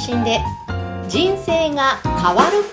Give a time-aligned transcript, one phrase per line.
[0.00, 0.40] 信で
[1.08, 2.64] 人生が変わる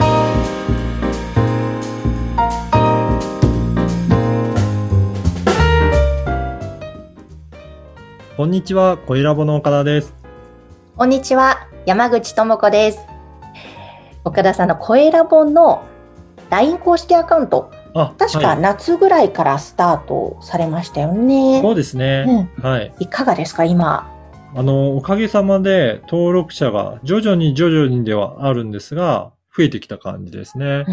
[8.37, 10.13] こんにちは、小ラボの岡田です。
[10.95, 12.99] こんにちは、山口智子です。
[14.23, 15.83] 岡田さんの声ラボの
[16.49, 21.61] LINE 公式アカウント、あ、確かはい夏ぐらいからスタートされましたよね。
[21.61, 22.49] そうですね。
[22.61, 22.93] はい。
[22.99, 24.16] いかがですか、今。
[24.57, 30.83] あの、おかげさまで登録者が徐々に徐々にではあるんですが、増えてきた感じですね。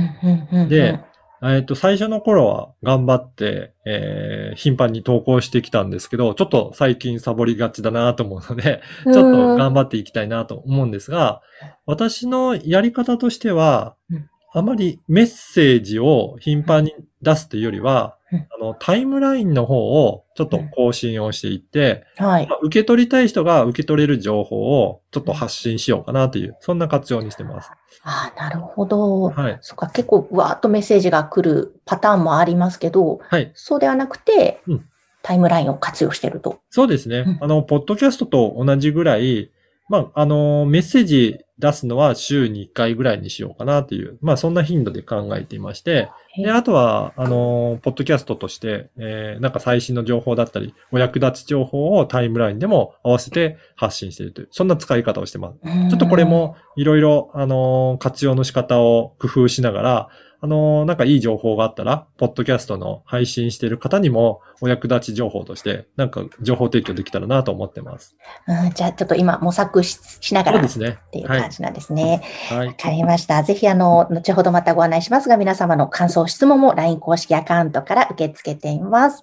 [0.68, 1.00] で、
[1.42, 11.40] えっと、最初の頃は頑張って、えー頻繁に投稿してきたんですけど、ちょっと最近サボりがちだなと思うので、ちょっと頑張っていきたいなと思うんですが、
[11.86, 22.56] 私のやり方としてはうん、あまりメッセージを頻繁に出すというよりはうん、あの、タイムラインの方をちょっと更新をしていって、はいま。
[22.56, 27.70] あ受け取りたい人が受け取れる情報をちょっと発信しようかなという、そんな活用にしてます。
[28.02, 29.30] ああ、なるほど。
[29.30, 29.58] はい。
[29.60, 33.50] そっか、結構、わーっとメッセージが来るパターンもありますけど、はい。
[33.54, 34.84] そうではなくて、うん
[35.26, 36.60] タイムラインを活用してると。
[36.68, 37.24] そうですね。
[37.26, 39.50] うんあの、ポッドキャストと同じぐらい、
[39.88, 55.58] まあ、あの、メッセージ出すのは週に1回ぐらいにしようかなっていう、まあ、そんな頻度で考えていまして、で、あとは、あの、ポッドキャストとして、えー、なんか最新の情報だったり、お役立ち情報をタイムラインでも合わせて発信しているという、そんな使い方をしてます。
[55.90, 60.08] ちょっとこれもいろいろ、あのー活用の仕方を工夫しながら、
[60.40, 68.16] あのーなんかいい情報があったら、ポッドキャストの配信している方にもお役立ち情報として、なんか情報提供できたらなと思ってます。
[68.48, 70.58] うん、じゃあ、ちょっと今模索ししながら。
[70.58, 70.98] っそうですね。
[71.12, 71.50] ていうはい感。
[71.50, 72.22] じなんですね。
[72.48, 72.74] はいわ。
[72.74, 73.42] かりました。
[73.42, 79.22] ぜひ、あの、後ほどまたご案内しますが、皆様の感想、質問も LINE 公式アカウントから受け付けています。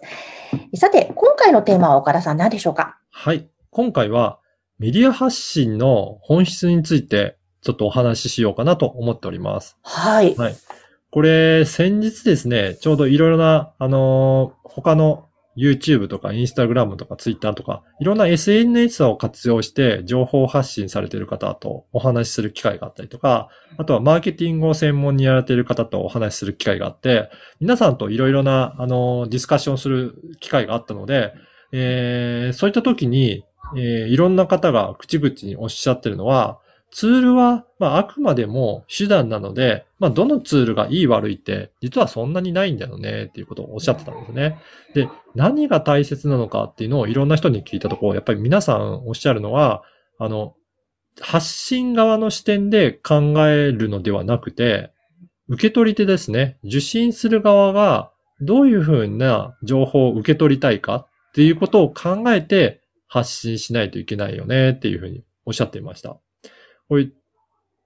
[0.76, 2.98] さて、今回のテーマは岡田さん何でしょうか？
[3.10, 3.48] はい。
[3.70, 4.40] 今回は
[4.80, 9.78] メディア発信の本質についてちょっとお話ししようかなと思っております。
[9.84, 10.36] はい。
[10.36, 10.56] はい。
[11.12, 27.30] これ、先日ですね、ちょうどいろいろな、あのー他の YouTube とか Instagram とか Twitter とか、いろんな SNS を活用して情報発信されている方とお話しする機会があったりとか、あとはマーケティングを専門にやられている方とお話しする機会があって、
[27.60, 31.34] 皆さんといろいろな、あのディスカッションする機会があったので、
[31.72, 33.44] えーそういった時に、
[33.76, 36.60] えーいろんな方が口々におっしゃってるのは、
[36.92, 44.60] ツールは、まあ、あくまでも手段なので、まあ、どのツールがいい悪いって、実はそんなにないんだよね、っていうことをおっしゃってたんですね。
[44.94, 49.84] で、何が大切なのかっていうのをいろんな人に聞いたところ、やっぱり皆さんおっしゃるのは、
[50.20, 50.54] あの、
[51.20, 54.92] 発信側の視点で考えるのではなくて、
[55.48, 56.58] 受け取り手ですね。
[56.64, 66.18] 受信する側がどういうふうな情報を受け取りたいかっていうことを考えて発信しないといけないよねっていうふうにおっしゃっていました。
[66.92, 67.08] これ、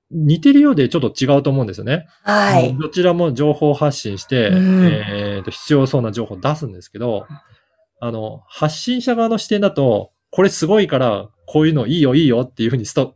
[0.09, 2.07] 似てるようでちょっと違うと思うんですよね。
[2.23, 2.75] はい。
[2.75, 7.27] どちらも情報発信して、うんえーと、必要そうな情報を出すんですけど、
[7.99, 13.13] あの、発信者側の視点だと、これすごいから、こういうのいいよいいよっていうふうに進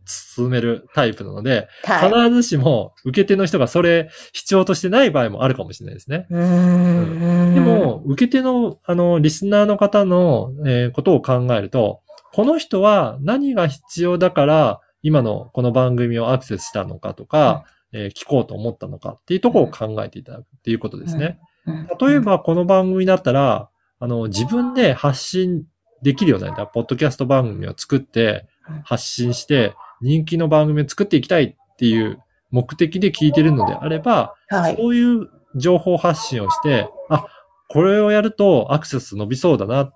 [0.47, 2.27] めるタイプなので、はい。
[2.29, 6.27] 必ずしも受け手の人がそれ必要としてない場合もあるかもしれないですね。
[6.29, 12.01] うーんで、も、受け手の、あの、リスナーの方の、えーことを考えると、
[12.31, 21.39] この人は何が必要だから、今のこの番組をアクセスしたのかとか、えー聞こうと思ったのかっていうところを考えていただくっていうことですね。
[21.65, 21.87] うん。
[21.99, 25.63] 例え、ば、この番組だったら、あの、自分で発信
[26.03, 32.19] できるようになった、ポッドキャスト番組を作ってうん、発信して、人気の番組を作っていきたいっていう
[32.51, 34.75] 目的で聞いてるのであれば、はい。
[34.75, 37.25] そういう情報発信をして、あ、
[37.67, 39.91] これをやるとアクセス伸びそうだな、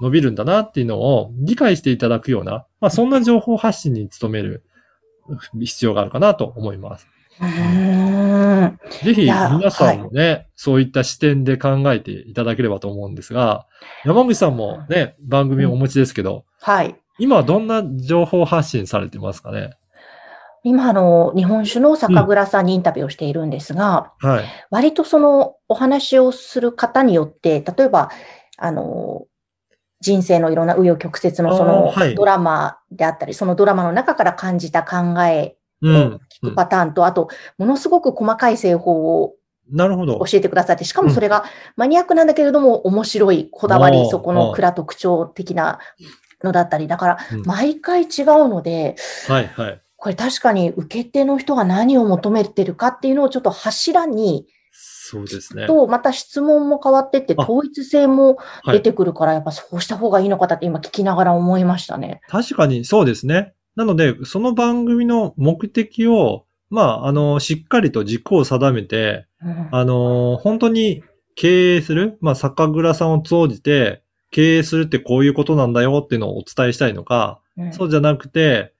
[0.00, 4.64] 伸びるんだなっていうのを理解していただくような、まあそんな情報発信に努める
[5.60, 7.06] 必要があるかなと思います。
[7.40, 8.78] うーん。
[9.02, 13.66] ぜひ皆さんもね、そういった視点で考えていただければと思うんですが、
[14.04, 16.96] 山口さんもね、番組をお持ちですけど、はい。
[17.18, 19.70] 今はどんな情報発信されてますかね？
[20.64, 24.44] 今、あの、日本酒の酒蔵さんにインタビューをしているんですが、はい。
[24.70, 28.10] 割とそのお話をする方によって、例えば、
[28.56, 29.26] あの、
[30.04, 36.20] 人生のいろんな紆余曲折のそあのドラマであったり、そのドラマの中から感じた考えをうん。
[36.42, 37.28] 聞くパターンと、あと、
[37.58, 39.34] ものすごく細かい製法を
[39.70, 40.18] なるほど。
[40.18, 41.44] 教えてくださって、しかもそれが
[41.76, 45.78] マニアックなんだけれども、面白いこだわり、そこの蔵特徴的な
[46.42, 48.96] のだったり、だからうん、毎回違うので、
[49.26, 49.80] はいはい。
[49.96, 54.46] これ確かに受け手の人が何を求めてるかっていうのをちょっと柱に、
[55.06, 55.66] そうですね。
[55.66, 62.22] と、また質問も変わってって、あ統一性もはい出てくるから、やっぱそうした方がいいのかって今聞きながら思いましたね。
[62.26, 63.52] 確かにそうですね。
[63.76, 71.02] なので、その番組の目的を、まあ、あの、しっかりと軸を定めて、うんあの、本当に
[71.34, 78.73] 経営する、まあ、酒蔵さんを通じて、経営するってこういうことなんだよっていうのをお伝えしたいのか、うんそうじゃなくて、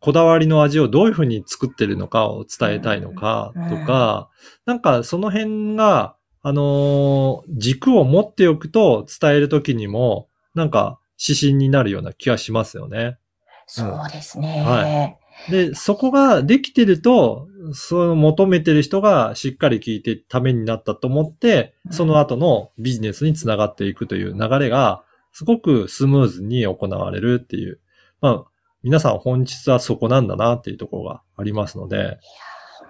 [0.00, 4.30] こだわりの味をどういうふうに作ってるのかを伝えたいのかとか、
[4.64, 13.18] なんかその辺が、あのー軸を持っておくと伝えるときにも、なんか指針になるような気がしますよね。
[13.66, 14.62] そうですね。
[14.64, 15.16] は
[15.50, 25.02] で、そこができてると、その求めてる人がしっかり聞いてためになったと思って、うんその後のビジネスにつながっていくという流れが、
[25.32, 27.80] すごくスムーズに行われるっていう。
[28.20, 28.44] まあ、
[28.82, 32.18] 皆さん本質はそこなんだなっていうところがありますので、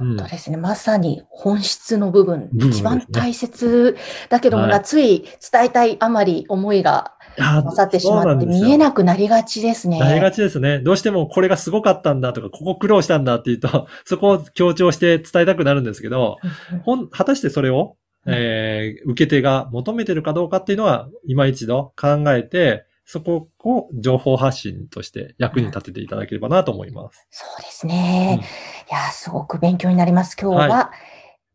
[0.01, 0.17] うん。
[0.17, 0.57] 本当ですね。
[0.57, 2.71] まさに本質の部分、部分ですね。
[2.77, 3.97] 一番大切
[4.29, 4.85] だけどもな、はい。
[4.85, 9.99] つい伝えたいあまり思いがいやー勝ってしまって見えなくなりがちですね。
[9.99, 10.81] なりがちですね。
[10.81, 16.39] どうしてもこれがすごかったんだとか、ここ苦労したんだっていうと、 そこを強調して伝えたくなるんですけど、
[16.73, 17.97] うんほん、果たしてそれを、
[18.27, 18.35] うん。
[18.35, 27.27] えー受け手が求めてるかどうかっていうのは、今一度考えて、そこを情報発信として役に立てていただければなと思います。
[27.31, 28.39] そうですね。
[28.39, 28.45] うんい
[28.93, 30.37] やー、すごく勉強になります。
[30.39, 30.93] 今日は、は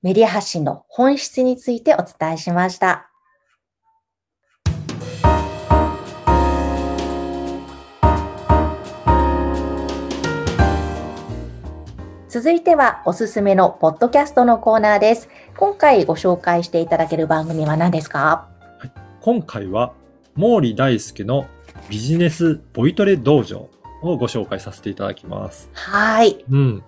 [0.01, 3.11] メディア発信の本質についてお伝えしました。
[12.29, 15.29] 続いてはおすすめのポッドキャストのコーナーです。
[15.55, 18.49] 今回ご紹介していただける番組は何ですか？
[19.21, 19.93] 今回は、
[20.35, 21.47] 毛利大輔の
[21.89, 23.69] ビジネスボイトレ道場
[24.01, 25.69] をご紹介させていただきます。
[25.73, 26.43] はい。
[26.49, 26.83] うん。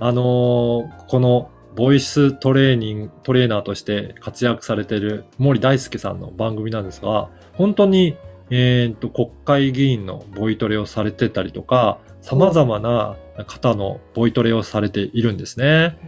[0.00, 8.16] あのーこのボイストレーニング、トレーナーとして活躍されている森大輔さんの番組なんですが、本当に、
[8.48, 15.98] えーと、国会議員のボイトレをされてたりとか、様々な方のボイトレをされているんですね。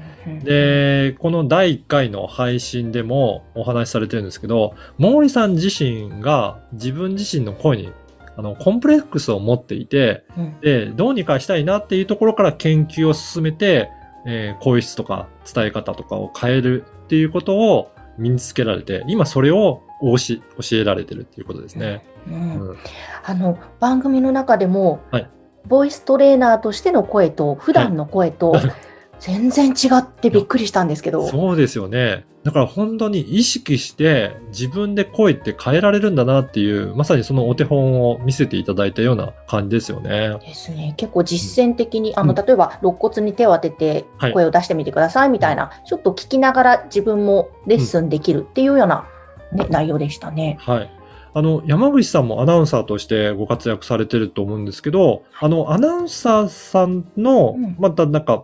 [0.45, 7.93] で、この第1回の配信でもお話しされてるんですけど、毛利さん自身が自分自身の声に
[8.37, 10.61] あのコンプレックスを持っていて、うん。
[10.61, 13.91] で、どうにかしたいなっていうところから研究を進めて、
[14.27, 22.07] えー、声質とか伝え方とかを変えるっていうことを身につけられて、今それを教えられてるっていうことですね。
[22.29, 22.69] うん。
[22.69, 22.77] うん。
[23.25, 25.31] あの番組の中でも、はい
[25.69, 28.73] ボイストレーナーとしての声と普段の声とはい
[29.21, 32.25] 全然違ってびっくりしたんですけど、そうですよね。
[32.45, 40.39] だから本当に意識して自分で声って変えられるんだなっていう、まさにそのお手本を見せていただいたような感じですよね。
[40.41, 49.07] ですね、結構実践的に、あのうん例えば肋骨に手を当ててはい声を出してみてくださいみたいな、ちょっと聞きながら自分もレッスンできるっていうような、
[49.53, 50.59] ね内容でしたね。
[50.61, 50.98] はい。
[51.35, 58.43] あの、山口さんもアナウンサーとしてご活躍されてると思うんですけど、あの、アナウンサーさんのうん、またなんか、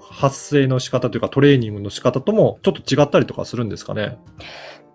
[0.00, 4.16] 発声の仕方というかトレーニングの仕方ともちょっと違ったりとかするんですかね？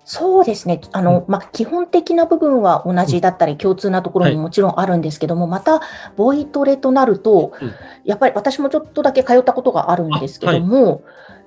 [0.03, 0.81] そうですね。
[0.91, 5.81] あの、まあ、基本的な部分は同じだったり、共通なところはいももちろんあるんですけども、また、
[6.17, 7.71] ボイトレとなると、うん。
[8.03, 11.03] やっぱり私もちょっとだけ通ったことがあるんですけども、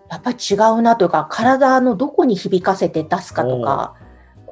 [0.08, 3.96] やっぱり違うなというか、体のどこに響かせて出すかとか、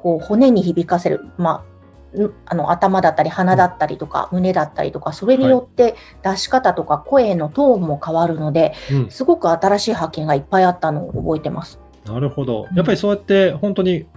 [0.01, 1.71] こう、骨に響かせる、まあ、
[2.19, 9.09] んあの頭だったり鼻だったりとか、胸だったりとかそれによって出し方とか声のトーンも変わるのでうん。
[9.09, 11.79] すごく新しい発見がいっぱいあったのを覚えてます。
[12.05, 12.67] なるほど。
[12.75, 14.07] やっぱりそうやって本当に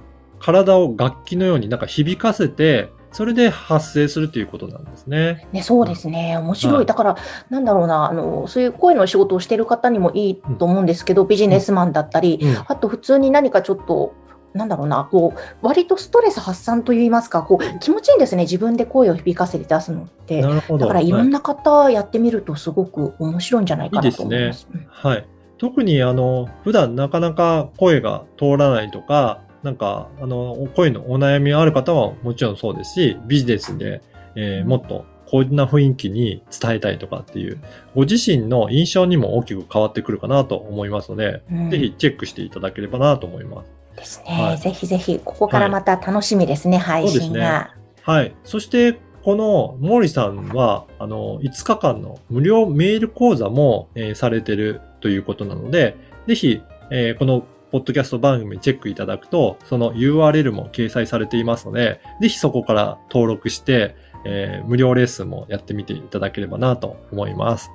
[0.40, 5.46] 体を楽器のようになんか響かせて、それで発声するということなんですね。
[5.52, 6.36] ね、そうですね。
[6.36, 6.76] 面白い。
[6.78, 7.16] はいだから、
[7.48, 12.56] なんだろうな、あの、そういう声の仕事をしている方にもいいと思うんですけど、ビジネスマンだったり、うん。
[12.66, 14.14] あと普通に何かちょっと、
[14.54, 18.44] なんだろうな、こう、割とストレス発散といいますか、こう、気持ちいいんですね。
[18.44, 20.40] 自分で声を響かせて出すのって。
[20.40, 20.86] なるほど。
[20.86, 24.68] だからいろはいんな方やってみるとすごく面白いんじゃないかなと思います。
[24.72, 25.26] うんはい。
[25.58, 34.02] 特にあの、普段なかなか声が通らないとか、なんか、あの、声のお悩みがある方はもちろんそうですし、ビジネスで、
[34.36, 37.58] えーもっとこんな雰囲気に伝えたいとかっていう、
[37.94, 43.72] ご自身の印象にも大きく変わってくるかなと思いますので、うんぜひチェックしていただければなと思います。
[43.96, 44.42] ですね。
[44.42, 47.74] はいぜひぜひ、ここからまた楽しみですね、配信そうですが。
[48.02, 48.34] はい。
[48.44, 55.96] そして、この毛利さんは、あの、5日間の無料メール講座も、えーされてるということなので、
[56.26, 56.60] ぜひ、
[56.90, 63.96] えーこのポッドキャスト番組チェックいただくと、その URL も掲載されていますので、ぜひそこから登録して、
[64.26, 67.70] えー無料レッスンもやってみていただければなと思います。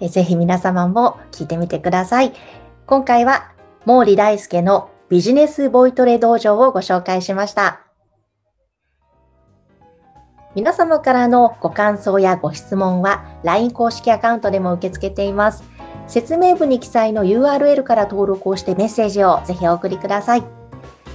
[0.00, 2.32] えぜひ皆様も聞いてみてください。
[2.86, 3.50] 今回は
[3.86, 7.80] 毛利大輔のビジネスボイトレ道場をご紹介しました。
[10.56, 15.62] 皆様からのご感想やご質問は LINE 公式アカウントでも受け付けています。
[16.08, 20.42] 説明文に記載の URL から登録をしてメッセージをぜひお送りください。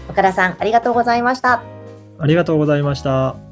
[0.10, 1.63] 岡田さん、ありがとうございました。
[2.20, 3.50] ありがとうございました。